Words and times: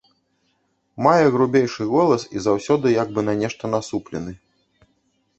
Мае 1.07 1.25
грубейшы 1.35 1.83
голас 1.93 2.23
і 2.37 2.41
заўсёды 2.45 2.87
як 3.03 3.07
бы 3.17 3.21
на 3.27 3.35
нешта 3.43 3.63
насуплены. 3.75 4.33